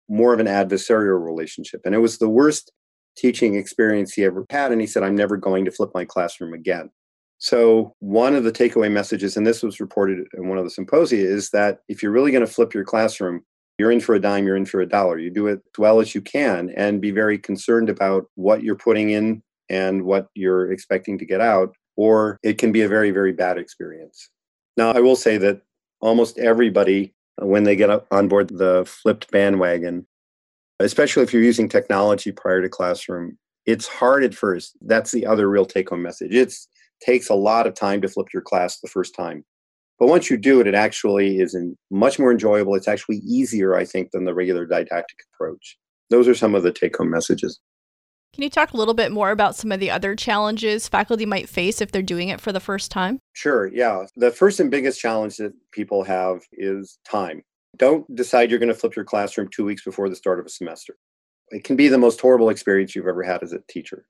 [0.09, 1.81] more of an adversarial relationship.
[1.85, 2.71] And it was the worst
[3.17, 4.73] teaching experience he ever had.
[4.73, 6.91] And he said, I'm never going to flip my classroom again.
[7.39, 11.19] So, one of the takeaway messages, and this was reported in one of the symposia,
[11.19, 13.43] is that if you're really going to flip your classroom,
[13.79, 15.19] you're in for a dime, you're in for a dollar.
[15.19, 18.77] You do it as well as you can and be very concerned about what you're
[18.77, 23.11] putting in and what you're expecting to get out, or it can be a very,
[23.11, 24.31] very bad experience.
[24.77, 25.63] Now, I will say that
[26.01, 30.07] almost everybody, uh, when they get on board the flipped bandwagon,
[30.79, 34.77] especially if you're using technology prior to classroom, it's hard at first.
[34.81, 36.35] That's the other real take home message.
[36.35, 36.55] It
[37.01, 39.45] takes a lot of time to flip your class the first time.
[39.99, 41.57] But once you do it, it actually is
[41.91, 42.75] much more enjoyable.
[42.75, 45.79] It's actually easier, I think, than the regular didactic approach.
[46.11, 47.61] Those are some of the take home messages.
[48.35, 51.49] Can you talk a little bit more about some of the other challenges faculty might
[51.49, 53.19] face if they're doing it for the first time?
[53.33, 54.05] Sure, yeah.
[54.17, 57.43] The first and biggest challenge that people have is time.
[57.79, 60.51] Don't decide you're going to flip your classroom two weeks before the start of a
[60.51, 60.97] semester.
[61.49, 64.05] It can be the most horrible experience you've ever had as a teacher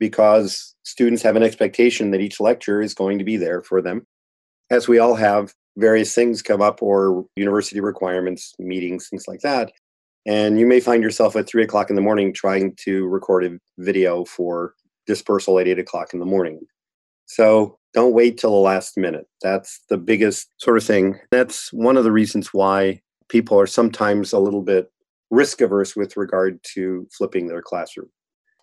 [0.00, 4.06] because students have an expectation that each lecture is going to be there for them
[4.70, 9.72] as we all have, various things come up or university requirements, meetings, things like that.
[10.26, 13.58] And you may find yourself at three o'clock in the morning trying to record a
[13.78, 14.74] video for
[15.06, 16.60] dispersal at eight o'clock in the morning.
[17.26, 19.26] So don't wait till the last minute.
[19.42, 21.18] That's the biggest sort of thing.
[21.30, 24.90] That's one of the reasons why people are sometimes a little bit
[25.30, 28.08] risk averse with regard to flipping their classroom.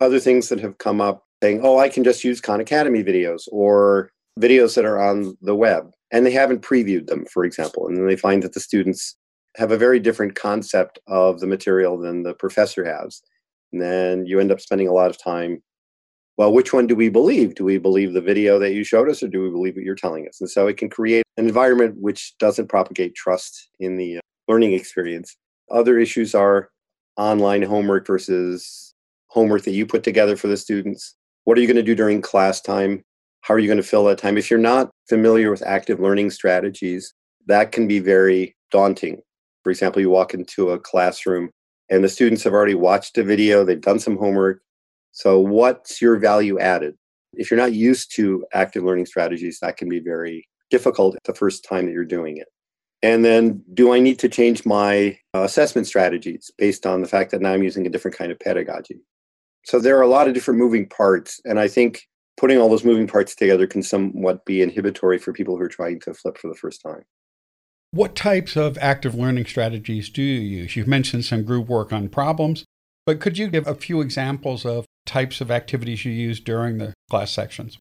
[0.02, 3.44] Other things that have come up saying, oh, I can just use Khan Academy videos,
[3.52, 7.88] or videos that are on the web and they haven't previewed them, for example.
[7.88, 9.16] And then they find that the students
[9.58, 13.22] have a very different concept of the material than the professor has.
[13.72, 15.62] And then you end up spending a lot of time.
[16.38, 17.56] Well, which one do we believe?
[17.56, 19.96] Do we believe the video that you showed us, or do we believe what you're
[19.96, 20.42] telling us?
[20.42, 24.74] And so it can create an environment which doesn't propagate trust in the uh, learning
[24.74, 25.38] experience.
[25.72, 26.70] Other issues are
[27.16, 28.94] online homework versus
[29.28, 31.16] homework that you put together for the students.
[31.46, 33.04] What are you going to do during class time?
[33.46, 34.40] How are you going to fill that time?
[34.40, 37.14] If you're not familiar with active learning strategies,
[37.46, 39.22] that can be very daunting.
[39.64, 41.52] For example, you walk into a classroom
[41.88, 44.62] and the students have already watched a video, they've done some homework.
[45.12, 46.96] So, what's your value added?
[47.34, 51.64] If you're not used to active learning strategies, that can be very difficult the first
[51.64, 52.48] time that you're doing it.
[53.04, 57.30] And then, do I need to change my uh, assessment strategies based on the fact
[57.30, 59.02] that now I'm using a different kind of pedagogy?
[59.66, 61.40] So, there are a lot of different moving parts.
[61.46, 65.56] And I think putting all those moving parts together can somewhat be inhibitory for people
[65.56, 67.04] who are trying to flip for the first time.
[67.92, 70.76] What types of active learning strategies do you use?
[70.76, 72.66] You've mentioned some group work on problems,
[73.06, 76.94] but could you give a few examples of types of activities you use during the
[77.10, 77.78] class sections?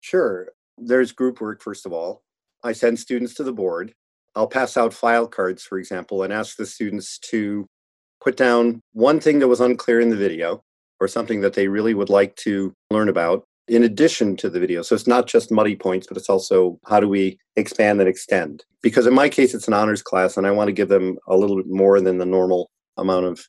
[0.00, 0.48] Sure.
[0.76, 2.22] There's group work, first of all.
[2.62, 3.94] I send students to the board.
[4.34, 7.66] I'll pass out file cards, for example, and ask the students to
[8.22, 10.62] put down one thing that was unclear in the video
[11.00, 14.82] or something that they really would like to learn about in addition to the video.
[14.82, 18.64] So it's not just muddy points, but it's also how do we expand and extend?
[18.82, 21.36] Because in my case, it's an honors class and I want to give them a
[21.36, 23.46] little bit more than the normal amount of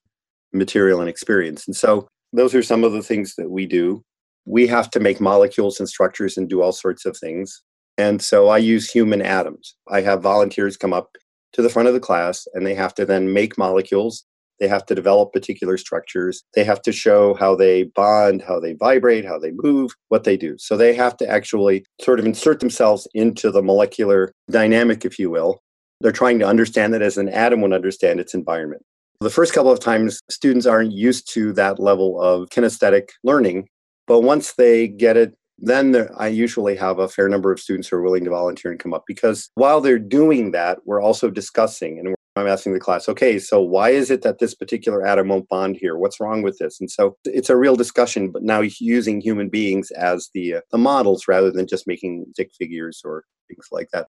[0.53, 1.67] material and experience.
[1.67, 4.03] And so those are some of the things that we do.
[4.45, 7.61] We have to make molecules and structures and do all sorts of things.
[7.97, 9.75] And so I use human atoms.
[9.89, 11.17] I have volunteers come up
[11.53, 14.25] to the front of the class and they have to then make molecules
[14.59, 16.43] they have to develop particular structures.
[16.53, 20.37] They have to show how they bond, how they vibrate, how they move, what they
[20.37, 20.55] do.
[20.57, 25.29] So they have to actually sort of insert themselves into the molecular dynamic, if you
[25.29, 25.61] will.
[26.01, 28.83] They're trying to understand it as an atom would understand its environment.
[29.21, 33.67] The first couple of times, students aren't used to that level of kinesthetic learning.
[34.07, 37.87] But once they get it then there, I usually have a fair number of students
[37.87, 41.29] who are willing to volunteer and come up because while they're doing that, we're also
[41.29, 45.29] discussing and I'm asking the class, okay, so why is it that this particular atom
[45.29, 45.97] won't bond here?
[45.97, 46.81] What's wrong with this?
[46.81, 50.77] And so it's a real discussion, but now using human beings as the, uh, the
[50.77, 54.07] models rather than just making stick figures or things like that.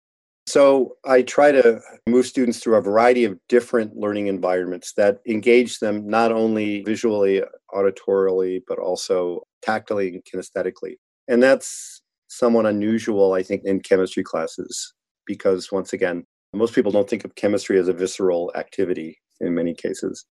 [0.46, 5.78] So I try to move students through a variety of different learning environments that engage
[5.78, 10.96] them not only visually, auditorily, but also tactily and kinesthetically.
[11.28, 14.92] And that's somewhat unusual, I think, in chemistry classes,
[15.24, 19.74] because once again, most people don't think of chemistry as a visceral activity in many
[19.74, 20.24] cases.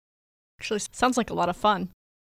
[0.61, 1.90] Actually, sounds like a lot of fun.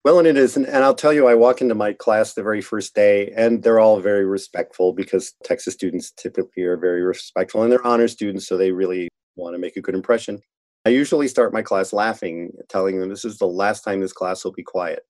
[0.05, 0.55] Well, and it is.
[0.55, 3.63] And, and, I'll tell you, I walk into my class the very first day, and
[3.63, 8.47] they're all very respectful because Texas students typically are very respectful and they're honor students,
[8.47, 10.41] so they really want to make a good impression.
[10.85, 14.43] I usually start my class laughing, telling them this is the last time this class
[14.43, 15.01] will be quiet.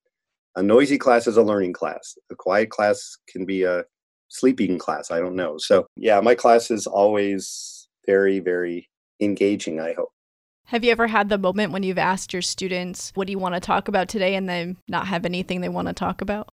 [0.55, 3.83] A noisy class is a learning class, a quiet class can be a
[4.29, 5.11] sleeping class.
[5.11, 5.57] I don't know.
[5.59, 10.11] So, yeah, my class is always very, very engaging, I hope.
[10.65, 13.55] Have you ever had the moment when you've asked your students, what do you want
[13.55, 16.49] to talk about today, and they not have anything they want to talk about?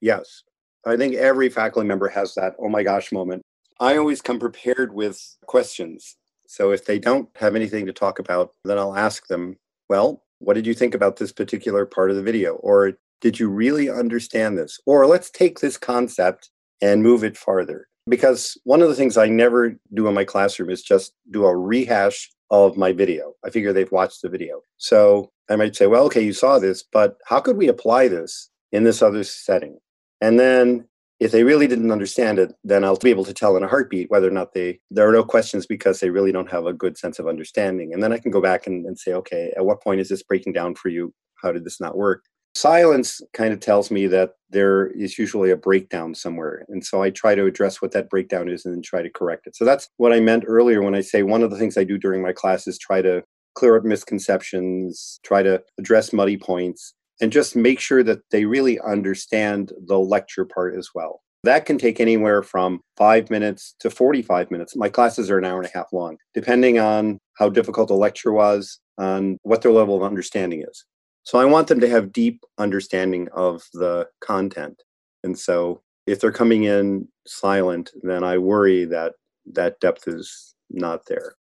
[0.00, 0.42] Yes.
[0.86, 3.42] I think every faculty member has that, oh my gosh moment.
[3.80, 6.16] I always come prepared with questions.
[6.46, 9.56] So if they don't have anything to talk about, then I'll ask them,
[9.88, 12.54] well, what did you think about this particular part of the video?
[12.54, 14.78] Or did you really understand this?
[14.86, 19.28] Or let's take this concept and move it farther because one of the things I
[19.28, 23.34] never do in my classroom is just do a rehash of my video.
[23.44, 24.60] I figure they've watched the video.
[24.76, 28.50] So I might say, well, okay, you saw this, but how could we apply this
[28.72, 29.78] in this other setting?
[30.20, 30.86] And then
[31.18, 34.10] if they really didn't understand it, then I'll be able to tell in a heartbeat
[34.10, 36.98] whether or not they, there are no questions because they really don't have a good
[36.98, 37.92] sense of understanding.
[37.92, 40.22] And then I can go back and, and say, okay, at what point is this
[40.22, 41.12] breaking down for you?
[41.42, 42.22] How did this not work?
[42.56, 46.64] Silence kind of tells me that there is usually a breakdown somewhere.
[46.68, 49.46] And so I try to address what that breakdown is and then try to correct
[49.46, 49.54] it.
[49.54, 51.98] So that's what I meant earlier when I say one of the things I do
[51.98, 53.22] during my class is try to
[53.56, 58.80] clear up misconceptions, try to address muddy points, and just make sure that they really
[58.80, 61.22] understand the lecture part as well.
[61.44, 64.74] That can take anywhere from five minutes to 45 minutes.
[64.74, 68.32] My classes are an hour and a half long, depending on how difficult the lecture
[68.32, 70.84] was and what their level of understanding is.
[71.26, 74.84] So I want them to have deep understanding of the content.
[75.24, 79.14] And so if they're coming in silent, then I worry that
[79.52, 81.34] that depth is not there.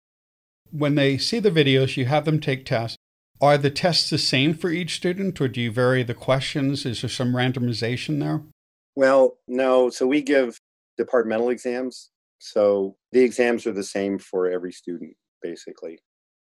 [0.72, 2.98] When they see the videos, you have them take tests.
[3.42, 6.86] Are the tests the same for each student, or do you vary the questions?
[6.86, 8.42] Is there some randomization there?
[8.96, 9.90] Well, no.
[9.90, 10.58] So we give
[10.98, 12.10] departmental exams.
[12.40, 16.00] So the exams are the same for every student, basically.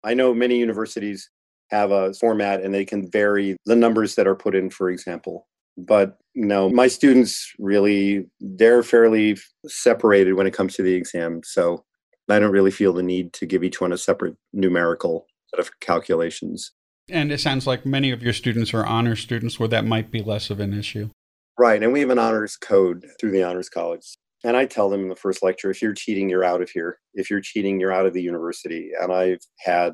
[0.02, 1.30] I know many universities
[1.70, 5.48] have a format and they can vary the numbers that are put in, for example.
[5.78, 9.38] But no, my students really, they're fairly
[9.68, 11.42] separated when it comes to the exam.
[11.44, 11.84] So
[12.30, 15.80] I don't really feel the need to give each one a separate numerical set of
[15.80, 16.72] calculations.
[17.10, 20.22] And it sounds like many of your students are honor students where that might be
[20.22, 21.10] less of an issue.
[21.58, 21.82] Right.
[21.82, 24.16] And we have an honors code through the Honors College.
[24.44, 27.00] And I tell them in the first lecture if you're cheating, you're out of here.
[27.14, 28.92] If you're cheating, you're out of the university.
[29.00, 29.94] And I've had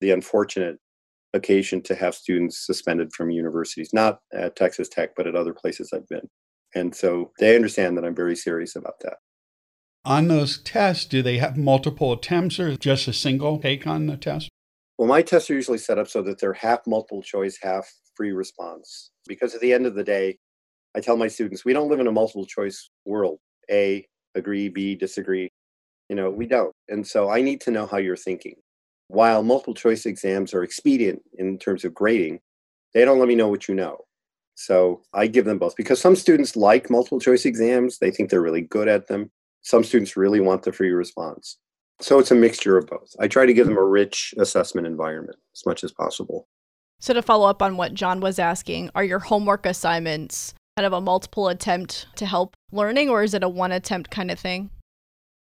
[0.00, 0.78] the unfortunate
[1.36, 5.90] occasion to have students suspended from universities, not at Texas Tech, but at other places
[5.94, 6.28] I've been.
[6.74, 9.18] And so they understand that I'm very serious about that.
[10.04, 14.16] On those tests, do they have multiple attempts or just a single take on the
[14.16, 14.48] test?
[14.98, 18.32] Well, my tests are usually set up so that they're half multiple choice, half free
[18.32, 19.10] response.
[19.26, 20.38] Because at the end of the day,
[20.96, 23.38] I tell my students, we don't live in a multiple choice world.
[23.70, 25.50] A, agree, B, disagree.
[26.08, 26.72] You know, we don't.
[26.88, 28.54] And so I need to know how you're thinking.
[29.08, 32.40] While multiple choice exams are expedient in terms of grading,
[32.94, 34.06] they don't let me know what you know.
[34.56, 37.98] So I give them both because some students like multiple choice exams.
[37.98, 39.30] They think they're really good at them.
[39.62, 41.58] Some students really want the free response.
[42.00, 43.14] So it's a mixture of both.
[43.20, 46.48] I try to give them a rich assessment environment as much as possible.
[46.98, 50.94] So, to follow up on what John was asking, are your homework assignments kind of
[50.94, 54.70] a multiple attempt to help learning, or is it a one attempt kind of thing?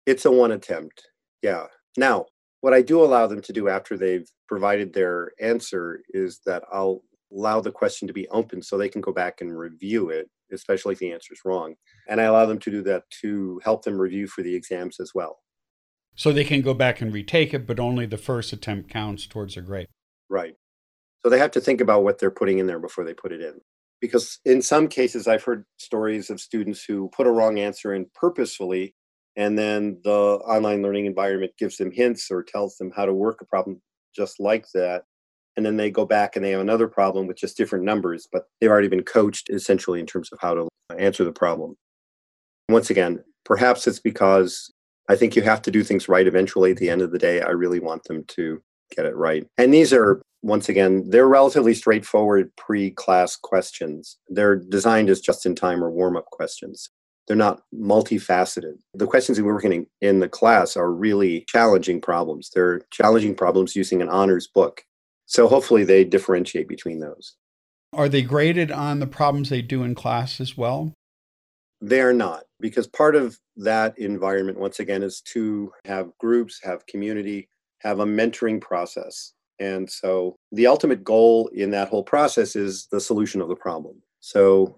[0.06, 1.08] It's a one attempt.
[1.42, 1.66] Yeah.
[1.98, 2.26] Now,
[2.62, 7.02] what I do allow them to do after they've provided their answer is that I'll
[7.34, 10.94] allow the question to be open so they can go back and review it, especially
[10.94, 11.76] if the answer is wrong.
[12.08, 15.12] And I allow them to do that to help them review for the exams as
[15.16, 15.40] well.
[16.16, 19.58] So they can go back and retake it, but only the first attempt counts towards
[19.58, 19.88] a grade.
[20.30, 20.56] Right.
[21.24, 23.42] So they have to think about what they're putting in there before they put it
[23.42, 23.60] in.
[24.02, 28.08] Because in some cases, I've heard stories of students who put a wrong answer in
[28.16, 28.96] purposefully,
[29.36, 33.42] and then the online learning environment gives them hints or tells them how to work
[33.42, 33.82] a problem
[34.16, 35.04] just like that.
[35.58, 38.44] And then they go back and they have another problem with just different numbers, but
[38.60, 40.68] they've already been coached essentially in terms of how to
[40.98, 41.76] answer the problem.
[42.70, 44.72] Once again, perhaps it's because
[45.10, 46.72] I think you have to do things right eventually.
[46.72, 48.62] At the end of the day, I really want them to
[48.96, 49.46] get it right.
[49.58, 54.18] And these are, once again, they're relatively straightforward pre class questions.
[54.30, 56.90] They're designed as just in time or warm up questions.
[57.32, 58.74] They're not multifaceted.
[58.94, 62.50] The questions that we're working in the class are really challenging problems.
[62.54, 64.84] They're challenging problems using an honors book.
[65.28, 67.38] So hopefully they differentiate between those.
[67.94, 70.94] Are they graded on the problems they do in class as well?
[71.80, 77.48] They're not, because part of that environment, once again, is to have groups, have community,
[77.80, 79.32] have a mentoring process.
[79.58, 84.02] And so the ultimate goal in that whole process is the solution of the problem.
[84.20, 84.76] So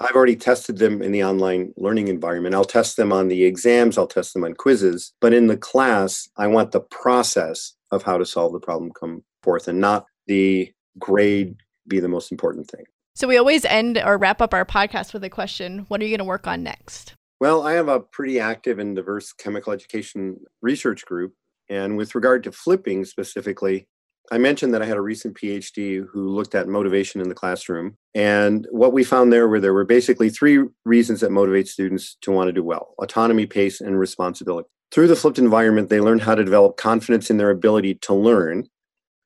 [0.00, 2.54] I've already tested them in the online learning environment.
[2.54, 5.12] I'll test them on the exams, I'll test them on quizzes.
[5.20, 9.22] But in the class, I want the process of how to solve the problem come
[9.42, 11.56] forth and not the grade
[11.88, 12.84] be the most important thing.
[13.14, 16.10] So we always end or wrap up our podcast with a question What are you
[16.10, 17.14] going to work on next?
[17.40, 21.34] Well, I have a pretty active and diverse chemical education research group.
[21.68, 23.88] And with regard to flipping specifically,
[24.32, 27.96] I mentioned that I had a recent PhD who looked at motivation in the classroom.
[28.14, 32.32] And what we found there were there were basically three reasons that motivate students to
[32.32, 34.68] want to do well autonomy, pace, and responsibility.
[34.92, 38.68] Through the flipped environment, they learn how to develop confidence in their ability to learn.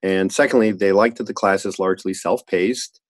[0.03, 3.01] And secondly, they like that the class is largely self paced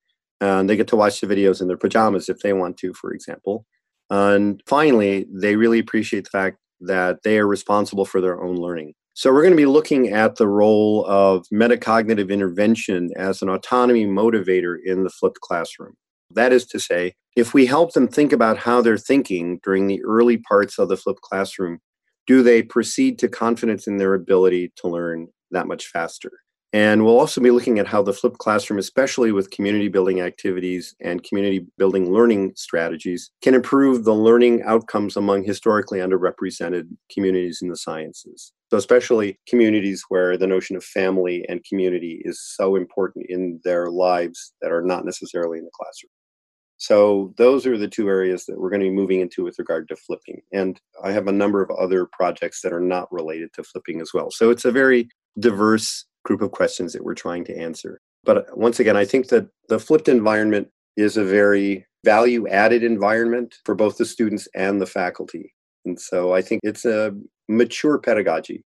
[0.40, 3.12] and they get to watch the videos in their pajamas if they want to, for
[3.12, 3.66] example.
[4.08, 8.94] And finally, they really appreciate the fact that they are responsible for their own learning.
[9.14, 14.06] So, we're going to be looking at the role of metacognitive intervention as an autonomy
[14.06, 15.94] motivator in the flipped classroom.
[16.32, 20.02] That is to say, if we help them think about how they're thinking during the
[20.04, 21.78] early parts of the flipped classroom,
[22.26, 26.30] do they proceed to confidence in their ability to learn that much faster?
[26.72, 30.94] And we'll also be looking at how the flipped classroom, especially with community building activities
[31.00, 37.68] and community building learning strategies, can improve the learning outcomes among historically underrepresented communities in
[37.68, 38.52] the sciences.
[38.70, 43.90] So, especially communities where the notion of family and community is so important in their
[43.90, 46.10] lives that are not necessarily in the classroom.
[46.76, 49.88] So, those are the two areas that we're going to be moving into with regard
[49.88, 50.40] to flipping.
[50.52, 54.14] And I have a number of other projects that are not related to flipping as
[54.14, 54.30] well.
[54.30, 55.08] So, it's a very
[55.40, 58.00] diverse group of questions that we're trying to answer.
[58.24, 62.82] But uh, once again, I think that the flipped environment is a very value added
[62.82, 65.54] environment for both the students and the faculty.
[65.84, 67.14] And so I think it's a
[67.48, 68.64] mature pedagogy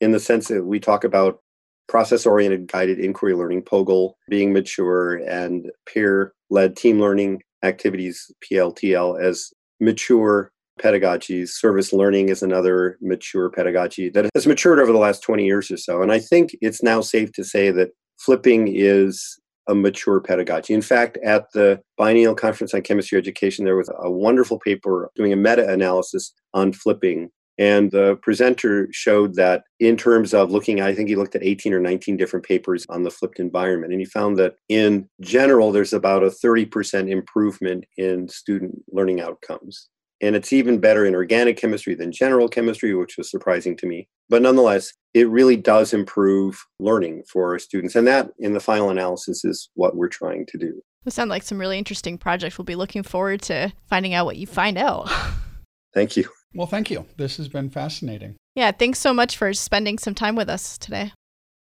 [0.00, 1.40] in the sense that we talk about
[1.88, 9.20] process oriented guided inquiry learning, POGIL, being mature, and peer led team learning activities, PLTL,
[9.20, 11.50] as mature pedagogies.
[11.50, 15.76] Service learning is another mature pedagogy that has matured over the last 20 years or
[15.76, 16.02] so.
[16.02, 20.74] And I think it's now safe to say that flipping is a mature pedagogy.
[20.74, 25.32] In fact, at the Biennial Conference on Chemistry Education, there was a wonderful paper doing
[25.32, 27.30] a meta analysis on flipping.
[27.58, 31.74] And the presenter showed that in terms of looking, I think he looked at 18
[31.74, 33.92] or 19 different papers on the flipped environment.
[33.92, 39.90] And he found that in general, there's about a 30% improvement in student learning outcomes.
[40.20, 44.08] And it's even better in organic chemistry than general chemistry, which was surprising to me.
[44.28, 47.96] But nonetheless, it really does improve learning for our students.
[47.96, 50.80] And that, in the final analysis, is what we're trying to do.
[51.04, 52.58] Those sound like some really interesting projects.
[52.58, 55.10] We'll be looking forward to finding out what you find out.
[55.94, 56.28] Thank you.
[56.54, 57.06] Well, thank you.
[57.16, 58.36] This has been fascinating.
[58.54, 61.12] Yeah, thanks so much for spending some time with us today.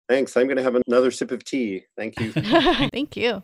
[0.09, 0.35] Thanks.
[0.35, 1.85] I'm going to have another sip of tea.
[1.97, 2.31] Thank you.
[2.93, 3.43] Thank you.